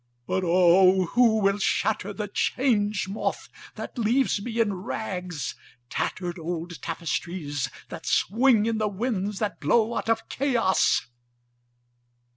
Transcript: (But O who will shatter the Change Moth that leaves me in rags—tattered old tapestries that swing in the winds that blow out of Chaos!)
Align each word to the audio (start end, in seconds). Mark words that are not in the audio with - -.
(But 0.25 0.43
O 0.43 1.05
who 1.13 1.37
will 1.41 1.59
shatter 1.59 2.11
the 2.11 2.27
Change 2.27 3.07
Moth 3.07 3.49
that 3.75 3.99
leaves 3.99 4.41
me 4.41 4.59
in 4.59 4.73
rags—tattered 4.73 6.39
old 6.39 6.81
tapestries 6.81 7.69
that 7.89 8.07
swing 8.07 8.65
in 8.65 8.79
the 8.79 8.87
winds 8.89 9.37
that 9.37 9.59
blow 9.59 9.95
out 9.95 10.09
of 10.09 10.27
Chaos!) 10.27 11.05